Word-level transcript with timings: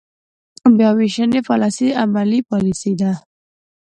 بیا 0.77 0.89
وېشنې 0.97 1.39
پاليسۍ 1.47 1.87
عملي 2.03 2.39
پاليسۍ 2.49 2.91
دي. 2.99 3.11